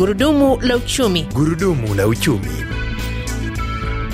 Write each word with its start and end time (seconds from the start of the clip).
Gurudumu 0.00 0.58
la 0.62 0.76
uchumi. 0.76 1.22
Gurudumu 1.34 1.94
la 1.94 2.06
uchumi. 2.06 2.50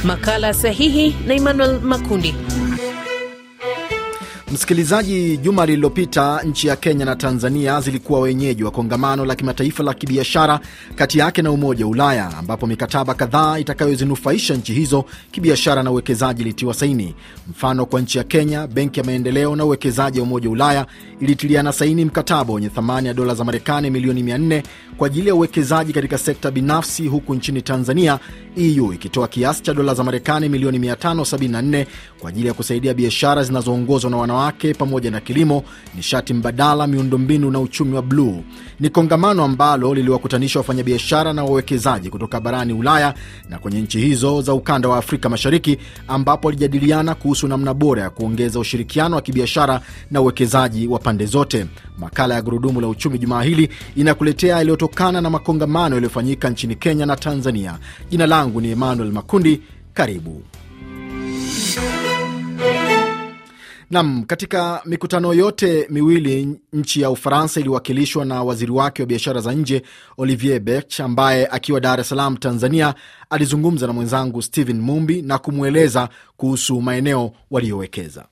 Makala 0.04 0.54
sahihi 0.54 1.16
na 1.26 1.34
Emmanuel 1.34 1.80
Makundi. 1.80 2.34
Msikilizaji, 4.52 5.36
juma 5.36 5.66
lililopita 5.66 6.42
nchi 6.42 6.66
ya 6.68 6.76
Kenya 6.76 7.04
na 7.04 7.16
Tanzania 7.16 7.80
zilikuwa 7.80 8.20
wenyeji 8.20 8.64
wa 8.64 8.70
kongamano 8.70 9.24
la 9.24 9.34
kimataifa 9.34 9.82
la 9.82 9.94
kibiashara 9.94 10.60
kati 10.94 11.18
yake 11.18 11.42
na 11.42 11.50
Umoja 11.50 11.84
wa 11.84 11.90
Ulaya, 11.90 12.36
ambapo 12.38 12.66
mikataba 12.66 13.14
kadhaa 13.14 13.58
itakayozinufaisha 13.58 14.54
nchi 14.54 14.72
hizo 14.72 15.04
kibiashara 15.30 15.82
na 15.82 15.90
uwekezaji 15.90 16.42
ilitiwa 16.42 16.74
saini. 16.74 17.14
Mfano, 17.50 17.86
kwa 17.86 18.00
nchi 18.00 18.18
ya 18.18 18.24
Kenya, 18.24 18.66
Benki 18.66 19.00
ya 19.00 19.06
Maendeleo 19.06 19.56
na 19.56 19.64
Uwekezaji 19.64 20.18
ya 20.18 20.24
Umoja 20.24 20.48
wa 20.48 20.52
Ulaya 20.52 20.86
ilitiliana 21.20 21.72
saini 21.72 22.04
mkataba 22.04 22.54
wenye 22.54 22.68
thamani 22.68 23.08
ya 23.08 23.14
dola 23.14 23.34
za 23.34 23.44
Marekani 23.44 23.90
milioni 23.90 24.22
400 24.22 24.62
kwa 24.96 25.06
ajili 25.06 25.28
ya 25.28 25.34
uwekezaji 25.34 25.92
katika 25.92 26.18
sekta 26.18 26.50
binafsi, 26.50 27.06
huku 27.08 27.34
nchini 27.34 27.62
Tanzania 27.62 28.18
EU 28.56 28.92
ikitoa 28.92 29.28
kiasi 29.28 29.62
cha 29.62 29.74
dola 29.74 29.94
za 29.94 30.04
Marekani 30.04 30.48
milioni 30.48 30.78
574 30.78 31.86
kwa 32.20 32.30
ajili 32.30 32.46
ya 32.48 32.54
kusaidia 32.54 32.94
biashara 32.94 33.42
zinazoongozwa 33.42 34.10
na 34.10 34.16
wanawake 34.36 34.74
pamoja 34.74 35.10
na 35.10 35.20
kilimo, 35.20 35.62
nishati 35.94 36.34
mbadala, 36.34 36.86
miundombinu 36.86 37.50
na 37.50 37.60
uchumi 37.60 37.94
wa 37.94 38.02
bluu. 38.02 38.42
Ni 38.80 38.90
kongamano 38.90 39.44
ambalo 39.44 39.94
liliwakutanisha 39.94 40.58
wafanyabiashara 40.58 41.32
na 41.32 41.44
wawekezaji 41.44 42.10
kutoka 42.10 42.40
barani 42.40 42.72
Ulaya 42.72 43.14
na 43.50 43.58
kwenye 43.58 43.80
nchi 43.80 43.98
hizo 44.00 44.42
za 44.42 44.54
ukanda 44.54 44.88
wa 44.88 44.98
Afrika 44.98 45.28
Mashariki, 45.28 45.78
ambapo 46.08 46.48
walijadiliana 46.48 47.14
kuhusu 47.14 47.48
namna 47.48 47.74
bora 47.74 48.02
ya 48.02 48.10
kuongeza 48.10 48.58
ushirikiano 48.60 49.16
wa 49.16 49.22
kibiashara 49.22 49.80
na 50.10 50.20
uwekezaji 50.20 50.86
wa 50.86 50.98
pande 50.98 51.26
zote. 51.26 51.66
Makala 51.98 52.34
ya 52.34 52.42
Gurudumu 52.42 52.80
la 52.80 52.88
Uchumi 52.88 53.18
jumaa 53.18 53.42
hili 53.42 53.68
inakuletea 53.96 54.56
yaliyotokana 54.56 55.20
na 55.20 55.30
makongamano 55.30 55.94
yaliyofanyika 55.94 56.50
nchini 56.50 56.74
Kenya 56.76 57.06
na 57.06 57.16
Tanzania. 57.16 57.78
Jina 58.10 58.26
langu 58.26 58.60
ni 58.60 58.70
Emmanuel 58.70 59.12
Makundi. 59.12 59.62
Karibu. 59.94 60.42
Nam, 63.90 64.24
katika 64.24 64.82
mikutano 64.84 65.34
yote 65.34 65.86
miwili 65.90 66.58
nchi 66.72 67.00
ya 67.00 67.10
Ufaransa 67.10 67.60
iliwakilishwa 67.60 68.24
na 68.24 68.42
waziri 68.42 68.72
wake 68.72 69.02
wa 69.02 69.06
biashara 69.06 69.40
za 69.40 69.52
nje 69.52 69.82
Olivier 70.16 70.60
Becht, 70.60 71.00
ambaye 71.00 71.46
akiwa 71.46 71.80
Dar 71.80 72.00
es 72.00 72.08
Salaam, 72.08 72.36
Tanzania, 72.36 72.94
alizungumza 73.30 73.86
na 73.86 73.92
mwenzangu 73.92 74.42
Stephen 74.42 74.80
Mumbi 74.80 75.22
na 75.22 75.38
kumweleza 75.38 76.08
kuhusu 76.36 76.80
maeneo 76.82 77.32
waliyowekeza. 77.50 78.24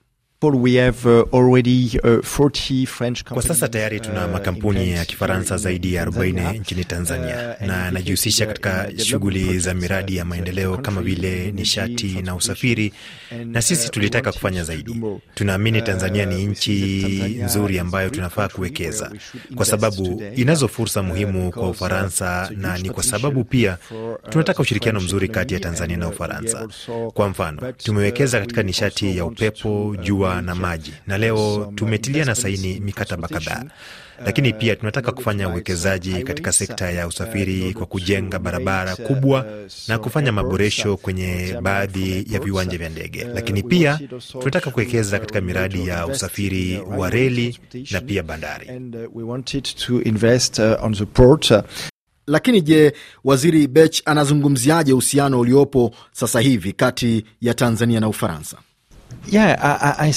We 0.43 0.75
have, 0.75 1.07
uh, 1.07 1.25
already, 1.33 1.99
uh, 2.05 2.21
40 2.23 2.87
French 2.87 3.25
Kwa 3.25 3.43
sasa 3.43 3.69
tayari 3.69 4.01
tuna 4.01 4.29
makampuni 4.29 4.91
ya 4.93 5.05
Kifaransa 5.05 5.57
zaidi 5.57 5.95
ya 5.95 6.05
40 6.07 6.53
nchini 6.59 6.85
Tanzania. 6.85 7.57
Na 7.67 7.85
yanajihusisha 7.85 8.47
katika 8.47 8.91
shughuli 8.99 9.59
za 9.59 9.75
miradi 9.75 10.17
ya 10.17 10.25
maendeleo 10.25 10.77
kama 10.79 11.03
vile 11.03 11.53
nishati 11.53 12.07
na 12.23 12.35
usafiri, 12.35 12.93
na 13.45 13.63
sisi 13.63 13.89
tulitaka 13.91 14.33
kufanya 14.33 14.65
zaidi. 14.65 15.01
Tunaamini 15.35 15.83
Tanzania 15.83 16.27
ni 16.27 16.47
nchi 16.47 16.73
nzuri 17.45 17.79
ambayo 17.79 18.11
tunafaa 18.11 18.49
kuwekeza. 18.49 19.13
kwa 19.55 19.67
sababu 19.67 20.23
inazo 20.37 20.69
fursa 20.69 21.03
muhimu 21.03 21.51
kwa 21.51 21.69
Ufaransa, 21.71 22.51
na 22.57 22.79
ni 22.79 22.91
kwa 22.91 23.03
sababu 23.03 23.45
pia 23.45 23.79
tunataka 24.31 24.63
ushirikiano 24.63 25.01
mzuri 25.01 25.29
kati 25.29 25.55
ya 25.55 25.61
Tanzania 25.61 25.97
na 25.97 26.09
Ufaransa. 26.09 26.69
Kwa 27.15 27.29
mfano, 27.29 27.73
tumewekeza 27.73 28.41
katika 28.41 28.63
nishati 28.63 29.17
ya 29.17 29.25
upepo, 29.25 29.97
jua 30.03 30.34
na 30.43 30.55
maji 30.55 30.93
na 31.07 31.19
leo 31.19 31.73
tumetilia 31.75 32.25
na 32.25 32.35
saini 32.35 32.81
mikataba 32.81 33.29
kadhaa, 33.29 33.65
lakini 34.27 34.53
pia 34.53 34.77
tunataka 34.77 35.13
kufanya 35.13 35.49
uwekezaji 35.49 36.23
katika 36.23 36.53
sekta 36.53 36.91
ya 36.91 37.07
usafiri 37.07 37.75
kwa 37.75 37.87
kujenga 37.87 38.39
barabara 38.39 38.97
kubwa 38.97 39.47
na 39.89 39.99
kufanya 39.99 40.33
maboresho 40.33 40.97
kwenye 40.97 41.57
baadhi 41.63 42.27
ya 42.31 42.41
viwanja 42.41 42.79
vya 42.79 42.89
ndege, 42.89 43.25
lakini 43.35 43.63
pia 43.63 44.01
tunataka 44.39 44.71
kuwekeza 44.71 45.19
katika 45.19 45.41
miradi 45.41 45.89
ya 45.89 46.07
usafiri 46.07 46.81
wa 46.81 47.11
reli 47.11 47.59
na 47.91 48.01
pia 48.01 48.23
bandari. 48.23 48.71
Lakini 52.27 52.61
je, 52.63 52.93
waziri 53.25 53.67
Bech 53.69 54.03
anazungumziaje 54.05 54.93
uhusiano 54.93 55.41
uliopo 55.41 55.95
sasa 56.13 56.41
hivi 56.41 56.73
kati 56.73 57.25
ya 57.41 57.55
Tanzania 57.55 58.01
na 58.01 58.09
Ufaransa? 58.09 58.57
Yeah, 59.27 59.57
I, 59.99 60.07
I 60.07 60.13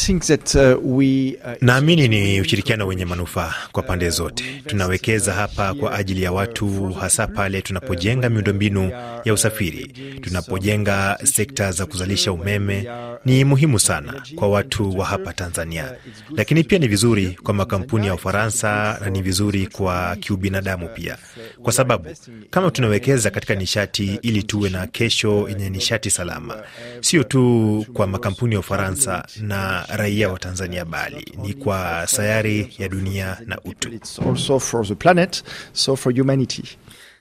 uh, 0.55 0.77
uh, 0.77 1.53
Naamini 1.61 2.07
ni 2.07 2.41
ushirikiano 2.41 2.87
wenye 2.87 3.05
manufaa 3.05 3.53
kwa 3.71 3.83
pande 3.83 4.09
zote. 4.09 4.43
Tunawekeza 4.65 5.33
hapa 5.33 5.73
kwa 5.73 5.93
ajili 5.95 6.23
ya 6.23 6.31
watu, 6.31 6.93
hasa 6.93 7.27
pale 7.27 7.61
tunapojenga 7.61 8.29
miundombinu 8.29 8.91
ya 9.25 9.33
usafiri, 9.33 9.87
tunapojenga 10.21 11.17
sekta 11.23 11.71
za 11.71 11.85
kuzalisha 11.85 12.31
umeme. 12.31 12.87
Ni 13.25 13.43
muhimu 13.43 13.79
sana 13.79 14.23
kwa 14.35 14.47
watu 14.49 14.97
wa 14.99 15.05
hapa 15.05 15.33
Tanzania, 15.33 15.91
lakini 16.35 16.63
pia 16.63 16.79
ni 16.79 16.87
vizuri 16.87 17.37
kwa 17.43 17.53
makampuni 17.53 18.07
ya 18.07 18.13
Ufaransa 18.13 18.97
na 19.03 19.09
ni 19.09 19.21
vizuri 19.21 19.67
kwa 19.67 20.15
kiubinadamu 20.15 20.87
pia, 20.89 21.17
kwa 21.63 21.73
sababu 21.73 22.09
kama 22.49 22.71
tunawekeza 22.71 23.29
katika 23.29 23.55
nishati 23.55 24.19
ili 24.21 24.43
tuwe 24.43 24.69
na 24.69 24.87
kesho 24.87 25.49
yenye 25.49 25.69
nishati 25.69 26.09
salama, 26.09 26.63
sio 27.01 27.23
tu 27.23 27.85
kwa 27.93 28.07
makampuni 28.07 28.53
ya 28.53 28.59
Ufaransa 28.59 28.76
na 29.41 29.85
raia 29.89 30.29
wa 30.29 30.39
Tanzania 30.39 30.85
bali 30.85 31.33
ni 31.41 31.53
kwa 31.53 32.07
sayari 32.07 32.73
ya 32.79 32.89
dunia 32.89 33.37
na 33.45 33.57
utu. 33.65 33.89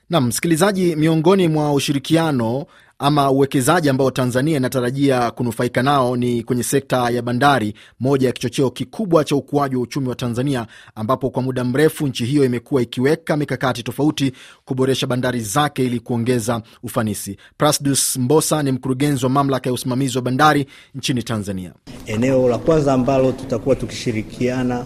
Naam 0.09 0.27
msikilizaji, 0.27 0.95
miongoni 0.95 1.47
mwa 1.47 1.73
ushirikiano 1.73 2.65
ama 2.99 3.31
uwekezaji 3.31 3.89
ambao 3.89 4.11
Tanzania 4.11 4.57
inatarajia 4.57 5.31
kunufaika 5.31 5.83
nao 5.83 6.15
ni 6.17 6.43
kwenye 6.43 6.63
sekta 6.63 7.09
ya 7.09 7.21
bandari, 7.21 7.73
moja 7.99 8.27
ya 8.27 8.33
kichocheo 8.33 8.69
kikubwa 8.69 9.23
cha 9.23 9.35
ukuaji 9.35 9.75
wa 9.75 9.81
uchumi 9.81 10.07
wa 10.09 10.15
Tanzania, 10.15 10.67
ambapo 10.95 11.29
kwa 11.29 11.41
muda 11.41 11.63
mrefu 11.63 12.07
nchi 12.07 12.25
hiyo 12.25 12.45
imekuwa 12.45 12.81
ikiweka 12.81 13.37
mikakati 13.37 13.83
tofauti 13.83 14.31
kuboresha 14.65 15.07
bandari 15.07 15.41
zake 15.41 15.85
ili 15.85 15.99
kuongeza 15.99 16.61
ufanisi. 16.83 17.37
Prasdus 17.57 18.17
Mbosa 18.17 18.63
ni 18.63 18.71
mkurugenzi 18.71 19.25
wa 19.25 19.29
mamlaka 19.31 19.69
ya 19.69 19.73
usimamizi 19.73 20.17
wa 20.17 20.21
bandari 20.21 20.65
nchini 20.95 21.23
Tanzania. 21.23 21.73
Eneo 22.05 22.49
la 22.49 22.57
kwanza 22.57 22.93
ambalo 22.93 23.31
tutakuwa 23.31 23.75
tukishirikiana 23.75 24.85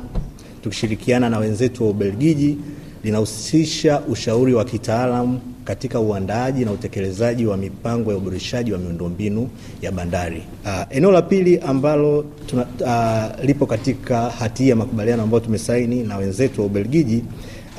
tukishirikiana 0.64 1.30
na 1.30 1.38
wenzetu 1.40 1.84
wa 1.84 1.90
Ubelgiji 1.90 2.58
linahusisha 3.04 4.00
ushauri 4.02 4.54
wa 4.54 4.66
kitaalamu 4.66 5.42
katika 5.64 6.00
uandaaji 6.00 6.66
na 6.66 6.72
utekelezaji 6.72 7.46
wa 7.46 7.58
mipango 7.58 8.12
ya 8.12 8.18
uboreshaji 8.18 8.72
wa 8.74 8.78
miundombinu 8.80 9.50
ya 9.82 9.92
bandari. 9.92 10.44
Uh, 10.66 10.82
eneo 10.98 11.12
la 11.12 11.22
pili 11.22 11.60
ambalo 11.60 12.26
tuna, 12.46 12.66
uh, 12.80 13.46
lipo 13.46 13.66
katika 13.66 14.30
hati 14.30 14.70
ya 14.70 14.76
makubaliano 14.76 15.24
ambayo 15.24 15.40
tumesaini 15.44 16.04
na 16.04 16.18
wenzetu 16.18 16.62
wa 16.62 16.68
Ubelgiji 16.68 17.24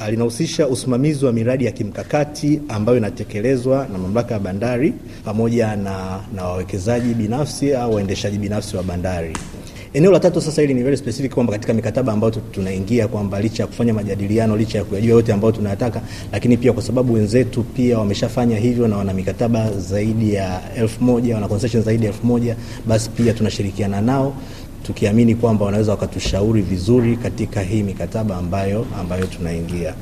uh, 0.01 0.09
linahusisha 0.09 0.69
usimamizi 0.69 1.25
wa 1.25 1.33
miradi 1.33 1.65
ya 1.65 1.73
kimkakati 1.73 2.61
ambayo 2.69 2.99
inatekelezwa 2.99 3.87
na 3.93 3.99
mamlaka 3.99 4.35
ya 4.35 4.41
bandari 4.41 4.95
pamoja 5.25 5.77
na, 5.77 6.21
na 6.35 6.45
wawekezaji 6.45 7.15
binafsi 7.15 7.75
au 7.75 7.95
waendeshaji 7.95 8.39
binafsi 8.39 8.77
wa 8.77 8.83
bandari. 8.83 9.33
Eneo 9.95 10.11
la 10.13 10.21
tatu 10.21 10.41
sasa, 10.41 10.61
hili 10.63 10.75
ni 10.75 10.83
very 10.83 10.97
specific 10.97 11.35
kwamba 11.35 11.53
katika 11.53 11.75
mikataba 11.75 12.13
ambayo 12.13 12.33
tunaingia 12.33 13.09
kwamba 13.09 13.41
licha 13.41 13.63
ya 13.63 13.67
kufanya 13.67 13.95
majadiliano, 13.95 14.57
licha 14.57 14.79
ya 14.79 14.85
kuyajua 14.85 15.11
yote 15.15 15.33
ambayo 15.33 15.53
tunayataka, 15.53 16.01
lakini 16.33 16.57
pia 16.57 16.73
kwa 16.73 16.83
sababu 16.83 17.13
wenzetu 17.13 17.63
pia 17.63 17.99
wameshafanya 17.99 18.57
hivyo 18.59 18.89
na 18.89 18.97
wana 18.97 19.13
mikataba 19.15 19.73
zaidi 19.73 20.35
ya 20.35 20.61
elfu 20.77 21.05
moja 21.05 21.35
wana 21.35 21.49
concession 21.49 21.83
zaidi 21.83 22.05
ya 22.07 22.13
elfu 22.13 22.27
moja 22.27 22.57
basi 22.87 23.11
pia 23.11 23.33
tunashirikiana 23.33 24.01
nao 24.01 24.35
tukiamini 24.83 25.35
kwamba 25.35 25.65
wanaweza 25.65 25.91
wakatushauri 25.93 26.63
vizuri 26.63 27.17
katika 27.17 27.61
hii 27.63 27.83
mikataba 27.83 28.37
ambayo, 28.37 28.87
ambayo 29.01 29.27
tunaingia. 29.27 29.95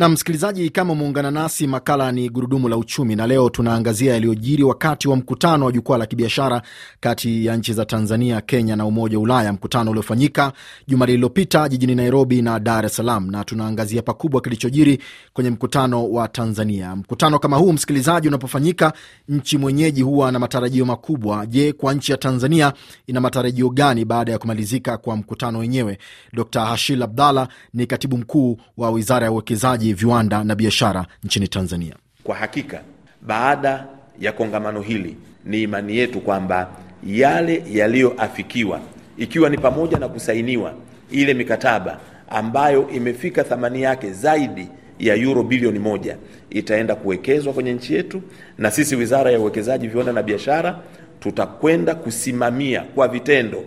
Na 0.00 0.08
msikilizaji, 0.08 0.70
kama 0.70 0.92
umeungana 0.92 1.30
nasi, 1.30 1.66
makala 1.66 2.12
ni 2.12 2.28
gurudumu 2.30 2.68
la 2.68 2.76
uchumi, 2.76 3.16
na 3.16 3.26
leo 3.26 3.50
tunaangazia 3.50 4.12
yaliyojiri 4.12 4.62
wakati 4.62 5.08
wa 5.08 5.16
mkutano 5.16 5.66
wa 5.66 5.72
jukwaa 5.72 5.98
la 5.98 6.06
kibiashara 6.06 6.62
kati 7.00 7.46
ya 7.46 7.56
nchi 7.56 7.72
za 7.72 7.84
Tanzania, 7.84 8.40
Kenya 8.40 8.76
na 8.76 8.86
Umoja 8.86 9.16
wa 9.18 9.22
Ulaya, 9.24 9.52
mkutano 9.52 9.90
uliofanyika 9.90 10.52
juma 10.88 11.06
lililopita 11.06 11.68
jijini 11.68 11.94
Nairobi 11.94 12.42
na 12.42 12.60
Dar 12.60 12.86
es 12.86 12.96
Salaam, 12.96 13.30
na 13.30 13.44
tunaangazia 13.44 14.02
pakubwa 14.02 14.40
kilichojiri 14.40 14.98
kwenye 15.32 15.50
mkutano 15.50 16.10
wa 16.10 16.28
Tanzania. 16.28 16.96
Mkutano 16.96 17.38
kama 17.38 17.56
huu, 17.56 17.72
msikilizaji, 17.72 18.28
unapofanyika, 18.28 18.92
nchi 19.28 19.58
mwenyeji 19.58 20.02
huwa 20.02 20.32
na 20.32 20.38
matarajio 20.38 20.84
makubwa. 20.84 21.46
Je, 21.46 21.72
kwa 21.72 21.94
nchi 21.94 22.12
ya 22.12 22.18
Tanzania 22.18 22.72
ina 23.06 23.20
matarajio 23.20 23.70
gani 23.70 24.04
baada 24.04 24.32
ya 24.32 24.38
kumalizika 24.38 24.96
kwa 24.98 25.16
mkutano 25.16 25.58
wenyewe? 25.58 25.98
Dr 26.32 26.60
Hashil 26.64 27.02
Abdalla 27.02 27.48
ni 27.74 27.86
katibu 27.86 28.18
mkuu 28.18 28.56
wa 28.76 28.90
Wizara 28.90 29.24
ya 29.26 29.32
Uwekezaji 29.32 29.89
viwanda 29.94 30.44
na 30.44 30.54
biashara 30.54 31.06
nchini 31.24 31.48
Tanzania. 31.48 31.94
Kwa 32.24 32.36
hakika 32.36 32.80
baada 33.22 33.86
ya 34.20 34.32
kongamano 34.32 34.80
hili, 34.80 35.16
ni 35.44 35.62
imani 35.62 35.96
yetu 35.96 36.20
kwamba 36.20 36.70
yale 37.06 37.62
yaliyoafikiwa, 37.72 38.80
ikiwa 39.18 39.48
ni 39.50 39.58
pamoja 39.58 39.98
na 39.98 40.08
kusainiwa 40.08 40.74
ile 41.10 41.34
mikataba 41.34 42.00
ambayo 42.30 42.88
imefika 42.90 43.44
thamani 43.44 43.82
yake 43.82 44.12
zaidi 44.12 44.68
ya 44.98 45.14
euro 45.14 45.42
bilioni 45.42 45.78
moja 45.78 46.16
itaenda 46.50 46.94
kuwekezwa 46.94 47.52
kwenye 47.52 47.72
nchi 47.72 47.94
yetu, 47.94 48.22
na 48.58 48.70
sisi 48.70 48.96
Wizara 48.96 49.30
ya 49.30 49.40
Uwekezaji, 49.40 49.88
Viwanda 49.88 50.12
na 50.12 50.22
Biashara 50.22 50.78
tutakwenda 51.20 51.94
kusimamia 51.94 52.80
kwa 52.82 53.08
vitendo 53.08 53.64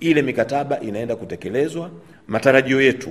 ile 0.00 0.22
mikataba 0.22 0.80
inaenda 0.80 1.16
kutekelezwa. 1.16 1.90
Matarajio 2.28 2.80
yetu 2.82 3.10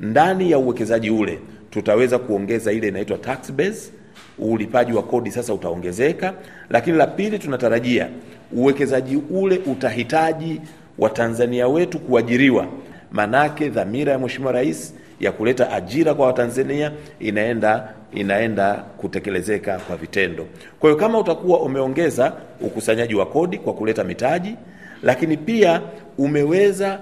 ndani 0.00 0.50
ya 0.50 0.58
uwekezaji 0.58 1.10
ule 1.10 1.38
tutaweza 1.72 2.18
kuongeza 2.18 2.72
ile 2.72 2.88
inaitwa 2.88 3.18
tax 3.18 3.52
base, 3.52 3.92
ulipaji 4.38 4.92
wa 4.92 5.02
kodi 5.02 5.30
sasa 5.30 5.54
utaongezeka. 5.54 6.34
Lakini 6.70 6.96
la 6.96 7.06
pili, 7.06 7.38
tunatarajia 7.38 8.08
uwekezaji 8.52 9.16
ule 9.30 9.58
utahitaji 9.66 10.60
Watanzania 10.98 11.68
wetu 11.68 11.98
kuajiriwa, 11.98 12.66
manake 13.12 13.68
dhamira 13.68 14.12
ya 14.12 14.18
Mheshimiwa 14.18 14.52
Rais 14.52 14.94
ya 15.20 15.32
kuleta 15.32 15.72
ajira 15.72 16.14
kwa 16.14 16.26
Watanzania 16.26 16.92
inaenda 17.20 17.92
inaenda 18.14 18.74
kutekelezeka 18.74 19.78
kwa 19.78 19.96
vitendo. 19.96 20.46
Kwa 20.80 20.90
hiyo 20.90 21.00
kama 21.00 21.18
utakuwa 21.18 21.60
umeongeza 21.60 22.32
ukusanyaji 22.60 23.14
wa 23.14 23.26
kodi 23.26 23.58
kwa 23.58 23.74
kuleta 23.74 24.04
mitaji, 24.04 24.56
lakini 25.02 25.36
pia 25.36 25.80
umeweza 26.18 27.00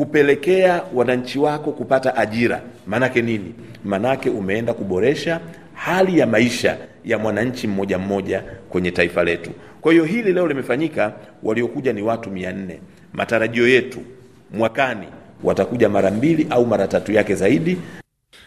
kupelekea 0.00 0.82
wananchi 0.94 1.38
wako 1.38 1.72
kupata 1.72 2.16
ajira, 2.16 2.60
maanake 2.86 3.22
nini? 3.22 3.54
Maanake 3.84 4.30
umeenda 4.30 4.74
kuboresha 4.74 5.40
hali 5.74 6.18
ya 6.18 6.26
maisha 6.26 6.76
ya 7.04 7.18
mwananchi 7.18 7.66
mmoja 7.66 7.98
mmoja 7.98 8.42
kwenye 8.68 8.90
taifa 8.90 9.24
letu. 9.24 9.50
Kwa 9.80 9.92
hiyo 9.92 10.04
hili 10.04 10.32
leo 10.32 10.46
limefanyika, 10.48 11.12
waliokuja 11.42 11.92
ni 11.92 12.02
watu 12.02 12.30
mia 12.30 12.52
nne. 12.52 12.80
Matarajio 13.12 13.68
yetu 13.68 13.98
mwakani 14.54 15.06
watakuja 15.44 15.88
mara 15.88 16.10
mbili 16.10 16.46
au 16.50 16.66
mara 16.66 16.88
tatu 16.88 17.12
yake 17.12 17.34
zaidi. 17.34 17.76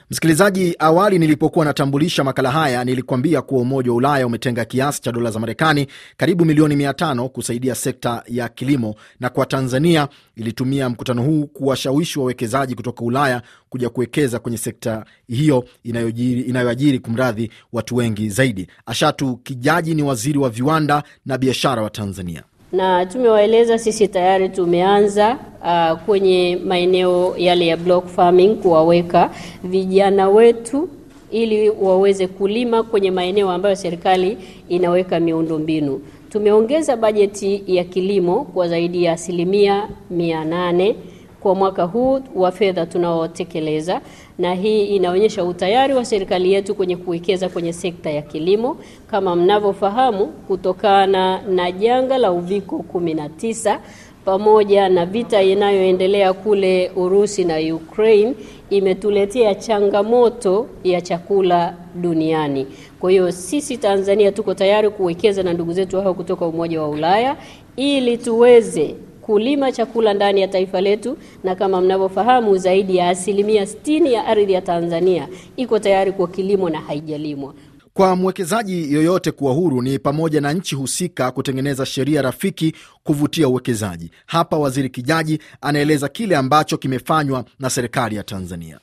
Msikilizaji, 0.10 0.76
awali 0.80 1.20
nilipokuwa 1.20 1.66
natambulisha 1.66 2.24
makala 2.24 2.52
haya 2.52 2.84
nilikuambia 2.84 3.42
kuwa 3.42 3.62
Umoja 3.62 3.92
wa 3.92 3.98
Ulaya 3.98 4.28
umetenga 4.28 4.66
kiasi 4.66 5.02
cha 5.02 5.12
dola 5.12 5.32
za 5.32 5.40
Marekani 5.40 5.88
karibu 6.18 6.46
milioni 6.46 6.76
500 6.76 7.28
kusaidia 7.28 7.76
sekta 7.76 8.24
ya 8.28 8.50
kilimo, 8.50 8.96
na 9.20 9.30
kwa 9.30 9.46
Tanzania 9.46 10.08
ilitumia 10.36 10.90
mkutano 10.90 11.24
huu 11.24 11.48
kuwashawishi 11.48 12.20
wawekezaji 12.20 12.76
kutoka 12.76 13.04
Ulaya 13.06 13.42
kuja 13.70 13.90
kuwekeza 13.90 14.40
kwenye 14.40 14.58
sekta 14.58 15.06
hiyo 15.28 15.66
inayoajiri 15.84 17.00
kumradhi 17.00 17.52
watu 17.74 17.96
wengi 17.96 18.30
zaidi. 18.30 18.68
Ashatu 18.86 19.38
Kijaji 19.38 19.96
ni 19.96 20.04
waziri 20.04 20.38
wa 20.40 20.50
viwanda 20.50 21.04
na 21.26 21.38
biashara 21.38 21.82
wa 21.82 21.90
Tanzania 21.90 22.44
na 22.74 23.06
tumewaeleza 23.06 23.78
sisi 23.78 24.08
tayari 24.08 24.50
tumeanza 24.50 25.38
uh, 25.62 26.00
kwenye 26.00 26.60
maeneo 26.66 27.36
yale 27.38 27.68
ya 27.68 27.78
block 27.78 28.08
farming 28.08 28.56
kuwaweka 28.56 29.30
vijana 29.64 30.30
wetu 30.30 30.90
ili 31.32 31.70
waweze 31.70 32.28
kulima 32.28 32.84
kwenye 32.84 33.12
maeneo 33.12 33.50
ambayo 33.52 33.76
serikali 33.76 34.38
inaweka 34.70 35.20
miundombinu. 35.20 36.02
Tumeongeza 36.30 36.98
bajeti 36.98 37.64
ya 37.68 37.84
kilimo 37.84 38.44
kwa 38.44 38.68
zaidi 38.68 39.04
ya 39.04 39.14
asilimia 39.14 39.88
mia 40.10 40.46
nane 40.46 40.96
kwa 41.44 41.56
mwaka 41.56 41.84
huu 41.84 42.20
wa 42.36 42.52
fedha 42.52 42.86
tunaotekeleza, 42.86 44.02
na 44.38 44.54
hii 44.54 44.86
inaonyesha 44.86 45.44
utayari 45.44 45.94
wa 45.94 46.06
serikali 46.06 46.54
yetu 46.54 46.76
kwenye 46.76 46.98
kuwekeza 46.98 47.50
kwenye 47.50 47.74
sekta 47.74 48.10
ya 48.12 48.22
kilimo. 48.22 48.78
Kama 49.08 49.36
mnavyofahamu, 49.36 50.26
kutokana 50.28 51.42
na 51.42 51.72
janga 51.72 52.18
la 52.18 52.32
uviko 52.32 52.86
19 52.94 53.80
pamoja 54.26 54.90
na 54.90 55.06
vita 55.06 55.42
inayoendelea 55.44 56.34
kule 56.34 56.92
Urusi 56.96 57.44
na 57.44 57.76
Ukraine 57.76 58.34
imetuletea 58.70 59.56
changamoto 59.56 60.68
ya 60.84 61.02
chakula 61.02 61.76
duniani. 61.96 62.68
Kwa 63.00 63.12
hiyo 63.12 63.32
sisi 63.32 63.78
Tanzania 63.78 64.32
tuko 64.32 64.54
tayari 64.54 64.90
kuwekeza 64.90 65.44
na 65.44 65.54
ndugu 65.54 65.74
zetu 65.74 66.02
hao 66.02 66.14
kutoka 66.14 66.46
Umoja 66.46 66.82
wa 66.82 66.90
Ulaya 66.90 67.36
ili 67.76 68.18
tuweze 68.18 68.96
kulima 69.26 69.72
chakula 69.72 70.14
ndani 70.14 70.42
ya 70.42 70.48
taifa 70.48 70.82
letu, 70.82 71.18
na 71.44 71.56
kama 71.56 71.82
mnavyofahamu 71.82 72.58
zaidi 72.58 72.96
ya 72.98 73.10
asilimia 73.10 73.66
sitini 73.66 74.14
ya 74.14 74.26
ardhi 74.26 74.54
ya 74.54 74.62
Tanzania 74.62 75.28
iko 75.58 75.80
tayari 75.80 76.12
kwa 76.12 76.28
kilimo 76.28 76.70
na 76.70 76.82
haijalimwa. 76.82 77.54
Kwa 77.94 78.16
mwekezaji 78.16 78.94
yoyote 78.94 79.32
kuwa 79.32 79.54
huru 79.54 79.82
ni 79.82 80.00
pamoja 80.00 80.42
na 80.42 80.54
nchi 80.54 80.76
husika 80.76 81.32
kutengeneza 81.32 81.86
sheria 81.86 82.22
rafiki 82.22 82.74
kuvutia 83.04 83.48
uwekezaji. 83.48 84.12
Hapa 84.26 84.58
Waziri 84.58 84.90
Kijaji 84.90 85.40
anaeleza 85.62 86.08
kile 86.10 86.36
ambacho 86.36 86.78
kimefanywa 86.78 87.46
na 87.60 87.70
serikali 87.70 88.16
ya 88.16 88.24
Tanzania. 88.24 88.80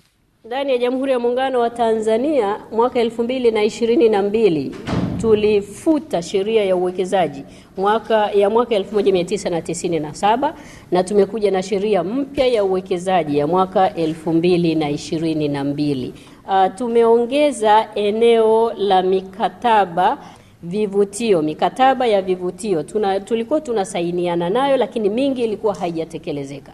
Ndani 0.50 0.72
ya 0.72 0.78
Jamhuri 0.78 1.12
ya 1.12 1.18
Muungano 1.18 1.60
wa 1.60 1.70
Tanzania 1.70 2.60
mwaka 2.72 3.00
elfu 3.00 3.22
mbili 3.22 3.50
na 3.50 3.64
ishirini 3.64 4.08
na 4.08 4.22
mbili 4.22 4.76
tulifuta 5.20 6.22
sheria 6.22 6.64
ya 6.64 6.76
uwekezaji 6.76 7.44
mwaka 7.76 8.30
ya 8.30 8.50
mwaka 8.50 8.74
1997 8.78 10.52
na 10.90 11.04
tumekuja 11.04 11.50
na 11.50 11.62
sheria 11.62 12.04
mpya 12.04 12.46
ya 12.46 12.64
uwekezaji 12.64 13.38
ya 13.38 13.46
mwaka 13.46 13.88
2022. 13.88 16.10
Uh, 16.48 16.74
tumeongeza 16.74 17.88
eneo 17.94 18.72
la 18.72 19.02
mikataba 19.02 20.18
vivutio, 20.62 21.42
mikataba 21.42 22.06
ya 22.06 22.22
vivutio 22.22 22.82
tuna, 22.82 23.20
tulikuwa 23.20 23.60
tunasainiana 23.60 24.50
nayo, 24.50 24.76
lakini 24.76 25.08
mingi 25.08 25.44
ilikuwa 25.44 25.74
haijatekelezeka. 25.74 26.72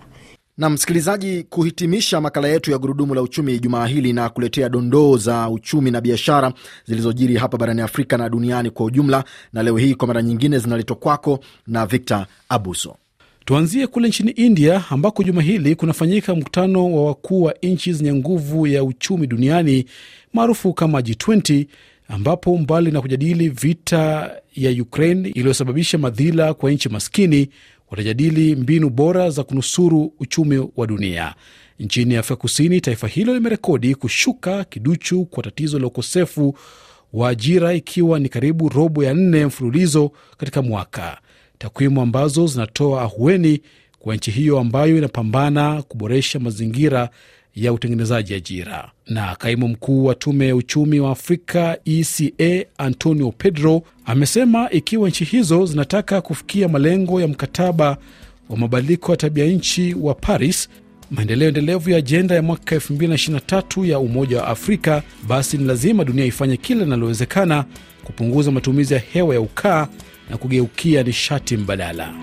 Na 0.58 0.70
msikilizaji, 0.70 1.42
kuhitimisha 1.42 2.20
makala 2.20 2.48
yetu 2.48 2.70
ya 2.70 2.78
gurudumu 2.78 3.14
la 3.14 3.22
uchumi 3.22 3.58
jumaa 3.58 3.86
hili 3.86 4.12
na 4.12 4.28
kuletea 4.28 4.68
dondoo 4.68 5.16
za 5.16 5.48
uchumi 5.48 5.90
na 5.90 6.00
biashara 6.00 6.52
zilizojiri 6.86 7.36
hapa 7.36 7.58
barani 7.58 7.80
Afrika 7.80 8.18
na 8.18 8.28
duniani 8.28 8.70
kwa 8.70 8.86
ujumla, 8.86 9.24
na 9.52 9.62
leo 9.62 9.76
hii 9.76 9.94
kwa 9.94 10.08
mara 10.08 10.22
nyingine 10.22 10.58
zinaletwa 10.58 10.96
kwako 10.96 11.40
na 11.66 11.86
Victor 11.86 12.26
Abuso. 12.48 12.96
Tuanzie 13.44 13.86
kule 13.86 14.08
nchini 14.08 14.30
India 14.30 14.84
ambako 14.90 15.22
juma 15.22 15.42
hili 15.42 15.74
kunafanyika 15.74 16.34
mkutano 16.34 16.92
wa 16.94 17.04
wakuu 17.06 17.42
wa 17.42 17.54
nchi 17.62 17.92
zenye 17.92 18.14
nguvu 18.14 18.66
ya 18.66 18.84
uchumi 18.84 19.26
duniani 19.26 19.84
maarufu 20.32 20.72
kama 20.74 21.00
G20 21.00 21.66
ambapo 22.08 22.58
mbali 22.58 22.90
na 22.90 23.00
kujadili 23.00 23.48
vita 23.48 24.30
ya 24.56 24.82
Ukraine 24.82 25.28
iliyosababisha 25.28 25.98
madhila 25.98 26.54
kwa 26.54 26.70
nchi 26.70 26.88
maskini 26.88 27.48
watajadili 27.90 28.56
mbinu 28.56 28.90
bora 28.90 29.30
za 29.30 29.42
kunusuru 29.44 30.12
uchumi 30.20 30.68
wa 30.76 30.86
dunia. 30.86 31.34
Nchini 31.80 32.16
Afrika 32.16 32.36
Kusini, 32.40 32.80
taifa 32.80 33.08
hilo 33.08 33.34
limerekodi 33.34 33.94
kushuka 33.94 34.64
kiduchu 34.64 35.24
kwa 35.24 35.42
tatizo 35.42 35.78
la 35.78 35.86
ukosefu 35.86 36.58
wa 37.12 37.28
ajira, 37.28 37.74
ikiwa 37.74 38.18
ni 38.18 38.28
karibu 38.28 38.68
robo 38.68 39.04
ya 39.04 39.14
nne 39.14 39.46
mfululizo 39.46 40.10
katika 40.36 40.62
mwaka, 40.62 41.18
takwimu 41.58 42.00
ambazo 42.00 42.46
zinatoa 42.46 43.02
ahueni 43.02 43.60
kwa 43.98 44.16
nchi 44.16 44.30
hiyo 44.30 44.58
ambayo 44.58 44.98
inapambana 44.98 45.82
kuboresha 45.82 46.38
mazingira 46.38 47.10
ya 47.56 47.72
utengenezaji 47.72 48.34
ajira. 48.34 48.90
Na 49.06 49.36
kaimu 49.36 49.68
mkuu 49.68 50.04
wa 50.04 50.14
tume 50.14 50.48
ya 50.48 50.56
uchumi 50.56 51.00
wa 51.00 51.10
Afrika 51.10 51.78
ECA 51.84 52.64
Antonio 52.78 53.32
Pedro 53.38 53.82
amesema 54.04 54.70
ikiwa 54.70 55.08
nchi 55.08 55.24
hizo 55.24 55.66
zinataka 55.66 56.20
kufikia 56.20 56.68
malengo 56.68 57.20
ya 57.20 57.28
mkataba 57.28 57.96
wa 58.48 58.56
mabadiliko 58.56 59.12
ya 59.12 59.16
tabia 59.16 59.44
nchi 59.46 59.94
wa 60.00 60.14
Paris, 60.14 60.68
maendeleo 61.10 61.48
endelevu 61.48 61.90
ya 61.90 61.98
ajenda 61.98 62.34
ya 62.34 62.42
mwaka 62.42 62.76
2023 62.76 63.86
ya 63.88 63.98
Umoja 63.98 64.38
wa 64.42 64.46
Afrika, 64.48 65.02
basi 65.28 65.58
ni 65.58 65.64
lazima 65.64 66.04
dunia 66.04 66.24
ifanye 66.24 66.56
kila 66.56 66.84
linalowezekana 66.84 67.64
kupunguza 68.04 68.50
matumizi 68.50 68.94
ya 68.94 69.00
hewa 69.00 69.34
ya 69.34 69.40
ukaa 69.40 69.88
na 70.30 70.36
kugeukia 70.36 71.02
nishati 71.02 71.56
mbadala. 71.56 72.14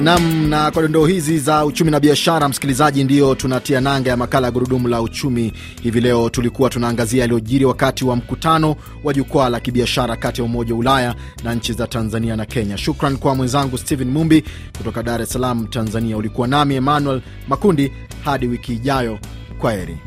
Nam, 0.00 0.48
na 0.48 0.70
kwa 0.70 0.82
dondoo 0.82 1.06
hizi 1.06 1.38
za 1.38 1.64
uchumi 1.64 1.90
na 1.90 2.00
biashara, 2.00 2.48
msikilizaji, 2.48 3.04
ndiyo 3.04 3.34
tunatia 3.34 3.80
nanga 3.80 4.10
ya 4.10 4.16
makala 4.16 4.46
ya 4.46 4.50
gurudumu 4.50 4.88
la 4.88 5.02
uchumi 5.02 5.52
hivi 5.82 6.00
leo. 6.00 6.30
Tulikuwa 6.30 6.70
tunaangazia 6.70 7.20
yaliyojiri 7.20 7.64
wakati 7.64 8.04
wa 8.04 8.16
mkutano 8.16 8.76
wa 9.04 9.14
jukwaa 9.14 9.48
la 9.48 9.60
kibiashara 9.60 10.16
kati 10.16 10.40
ya 10.40 10.44
Umoja 10.44 10.72
wa 10.74 10.80
Ulaya 10.80 11.14
na 11.44 11.54
nchi 11.54 11.72
za 11.72 11.86
Tanzania 11.86 12.36
na 12.36 12.46
Kenya. 12.46 12.78
Shukran 12.78 13.16
kwa 13.16 13.34
mwenzangu 13.34 13.78
Stephen 13.78 14.10
Mumbi 14.10 14.44
kutoka 14.78 15.02
Dar 15.02 15.22
es 15.22 15.30
Salaam, 15.32 15.66
Tanzania. 15.66 16.16
Ulikuwa 16.16 16.48
nami 16.48 16.74
Emmanuel 16.74 17.20
Makundi. 17.48 17.92
Hadi 18.24 18.46
wiki 18.46 18.72
ijayo, 18.72 19.18
kwa 19.58 19.72
heri. 19.72 19.98